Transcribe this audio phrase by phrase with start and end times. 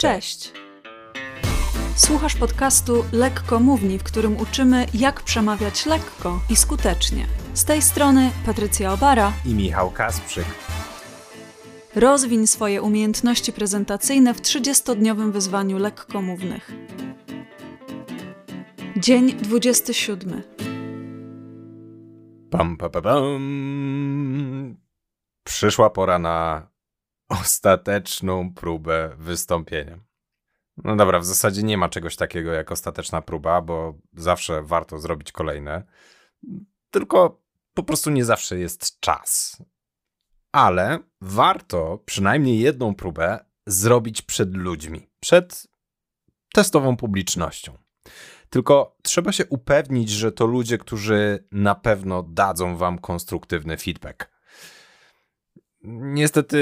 [0.00, 0.52] Cześć!
[1.96, 7.26] Słuchasz podcastu Lekko Mówni, w którym uczymy, jak przemawiać lekko i skutecznie.
[7.54, 10.44] Z tej strony Patrycja Obara i Michał Kasprzyk.
[11.94, 16.72] Rozwiń swoje umiejętności prezentacyjne w 30-dniowym wyzwaniu lekkomównych.
[18.96, 20.42] Dzień 27.
[22.50, 24.76] Pam, pam, pam, pam.
[25.44, 26.69] Przyszła pora na
[27.30, 29.98] ostateczną próbę wystąpienia.
[30.76, 35.32] No dobra, w zasadzie nie ma czegoś takiego jak ostateczna próba, bo zawsze warto zrobić
[35.32, 35.82] kolejne.
[36.90, 37.42] Tylko
[37.74, 39.62] po prostu nie zawsze jest czas.
[40.52, 45.66] Ale warto przynajmniej jedną próbę zrobić przed ludźmi, przed
[46.52, 47.78] testową publicznością.
[48.50, 54.39] Tylko trzeba się upewnić, że to ludzie, którzy na pewno dadzą wam konstruktywny feedback.
[55.82, 56.58] Niestety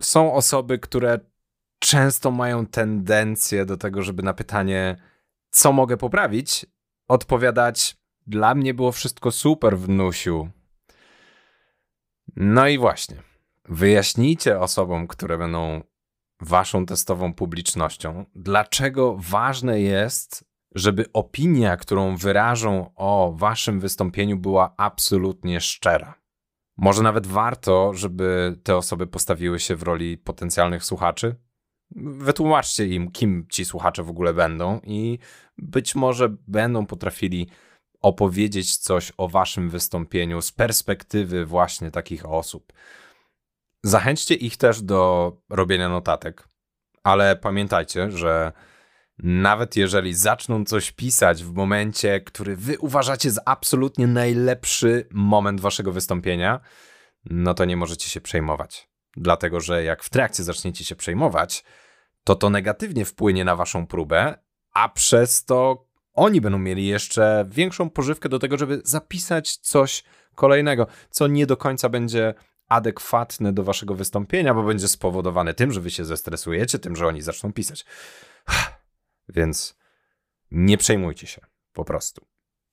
[0.00, 1.20] są osoby, które
[1.78, 4.96] często mają tendencję do tego, żeby na pytanie,
[5.50, 6.66] co mogę poprawić,
[7.08, 10.48] odpowiadać: Dla mnie było wszystko super, wnusiu.
[12.36, 13.22] No i właśnie.
[13.68, 15.82] Wyjaśnijcie osobom, które będą
[16.40, 25.60] waszą testową publicznością, dlaczego ważne jest, żeby opinia, którą wyrażą o waszym wystąpieniu, była absolutnie
[25.60, 26.23] szczera.
[26.76, 31.36] Może nawet warto, żeby te osoby postawiły się w roli potencjalnych słuchaczy.
[31.96, 35.18] Wytłumaczcie im, kim ci słuchacze w ogóle będą, i
[35.58, 37.48] być może będą potrafili
[38.02, 42.72] opowiedzieć coś o waszym wystąpieniu z perspektywy właśnie takich osób.
[43.82, 46.48] Zachęćcie ich też do robienia notatek,
[47.02, 48.52] ale pamiętajcie, że
[49.18, 55.92] nawet jeżeli zaczną coś pisać w momencie, który wy uważacie za absolutnie najlepszy moment waszego
[55.92, 56.60] wystąpienia,
[57.24, 58.88] no to nie możecie się przejmować.
[59.16, 61.64] Dlatego, że jak w trakcie zaczniecie się przejmować,
[62.24, 64.38] to to negatywnie wpłynie na waszą próbę,
[64.72, 70.04] a przez to oni będą mieli jeszcze większą pożywkę do tego, żeby zapisać coś
[70.34, 72.34] kolejnego, co nie do końca będzie
[72.68, 77.22] adekwatne do waszego wystąpienia, bo będzie spowodowane tym, że wy się zestresujecie, tym, że oni
[77.22, 77.84] zaczną pisać.
[79.28, 79.76] Więc
[80.50, 81.40] nie przejmujcie się,
[81.72, 82.26] po prostu.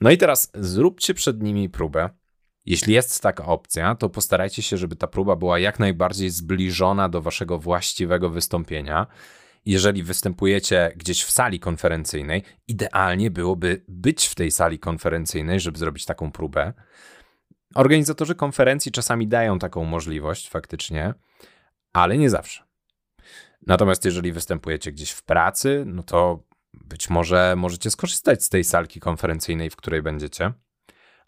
[0.00, 2.10] No i teraz zróbcie przed nimi próbę.
[2.66, 7.22] Jeśli jest taka opcja, to postarajcie się, żeby ta próba była jak najbardziej zbliżona do
[7.22, 9.06] waszego właściwego wystąpienia.
[9.64, 16.04] Jeżeli występujecie gdzieś w sali konferencyjnej, idealnie byłoby być w tej sali konferencyjnej, żeby zrobić
[16.04, 16.72] taką próbę.
[17.74, 21.14] Organizatorzy konferencji czasami dają taką możliwość faktycznie,
[21.92, 22.71] ale nie zawsze.
[23.66, 29.00] Natomiast jeżeli występujecie gdzieś w pracy, no to być może możecie skorzystać z tej salki
[29.00, 30.52] konferencyjnej, w której będziecie.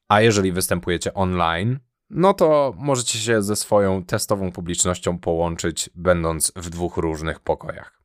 [0.09, 1.79] A jeżeli występujecie online,
[2.11, 8.01] no to możecie się ze swoją testową publicznością połączyć, będąc w dwóch różnych pokojach.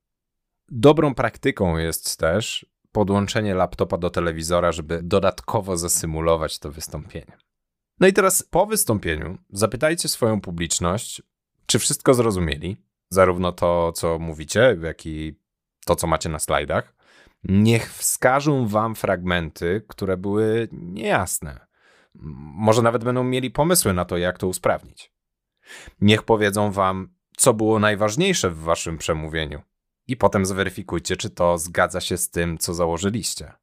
[0.72, 7.38] Dobrą praktyką jest też podłączenie laptopa do telewizora, żeby dodatkowo zasymulować to wystąpienie.
[8.00, 11.22] No i teraz po wystąpieniu zapytajcie swoją publiczność,
[11.66, 12.78] czy wszystko zrozumieli,
[13.10, 15.40] zarówno to, co mówicie, jak i
[15.86, 16.96] to, co macie na slajdach.
[17.44, 21.68] Niech wskażą wam fragmenty, które były niejasne.
[22.54, 25.14] Może nawet będą mieli pomysły na to, jak to usprawnić.
[26.02, 29.62] Niech powiedzą wam, co było najważniejsze w waszym przemówieniu,
[30.10, 33.54] i potem zweryfikujcie, czy to zgadza się z tym, co założyliście.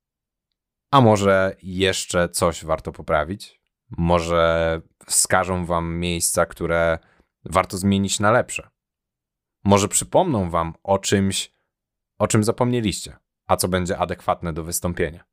[0.91, 3.61] A może jeszcze coś warto poprawić?
[3.91, 6.99] Może wskażą wam miejsca, które
[7.45, 8.69] warto zmienić na lepsze?
[9.67, 11.53] Może przypomną wam o czymś,
[12.19, 13.17] o czym zapomnieliście,
[13.47, 15.25] a co będzie adekwatne do wystąpienia.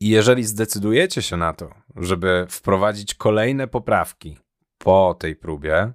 [0.00, 4.38] I jeżeli zdecydujecie się na to, żeby wprowadzić kolejne poprawki
[4.78, 5.92] po tej próbie,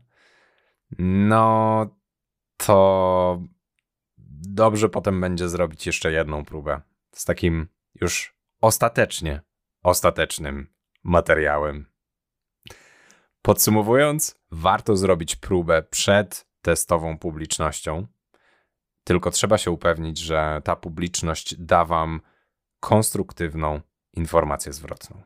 [1.00, 1.86] no
[2.58, 3.42] to
[4.48, 6.82] dobrze potem będzie zrobić jeszcze jedną próbę
[7.12, 7.68] z takim
[8.02, 9.42] już ostatecznie
[9.84, 11.86] ostatecznym materiałem.
[13.42, 18.08] Podsumowując, warto zrobić próbę przed testową publicznością,
[19.04, 22.22] tylko trzeba się upewnić, że ta publiczność da Wam
[22.80, 23.82] konstruktywną
[24.14, 25.22] informację zwrotną.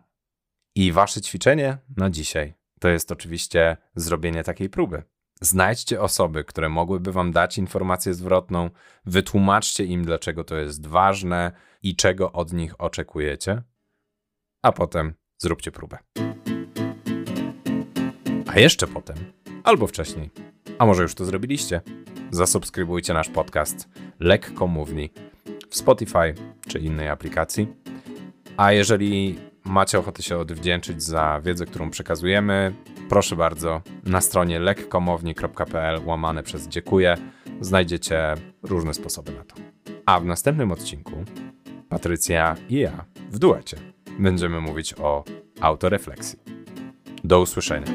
[0.75, 5.03] I Wasze ćwiczenie na dzisiaj to jest oczywiście zrobienie takiej próby.
[5.41, 8.69] Znajdźcie osoby, które mogłyby Wam dać informację zwrotną,
[9.06, 11.51] wytłumaczcie im, dlaczego to jest ważne
[11.83, 13.62] i czego od nich oczekujecie,
[14.62, 15.97] a potem zróbcie próbę.
[18.47, 19.18] A jeszcze potem,
[19.63, 20.29] albo wcześniej,
[20.80, 21.81] a może już to zrobiliście,
[22.31, 23.90] zasubskrybujcie nasz podcast
[24.20, 25.10] Lekko Mówni
[25.70, 26.34] w Spotify
[26.68, 27.68] czy innej aplikacji.
[28.58, 32.74] A jeżeli macie ochotę się odwdzięczyć za wiedzę, którą przekazujemy,
[33.10, 37.18] proszę bardzo, na stronie lekkomowni.pl łamane przez dziękuję
[37.62, 39.56] znajdziecie różne sposoby na to.
[40.06, 41.24] A w następnym odcinku
[41.90, 43.78] Patrycja i ja w duecie
[44.20, 45.24] będziemy mówić o
[45.62, 46.40] autorefleksji.
[47.24, 47.88] Do usłyszenia.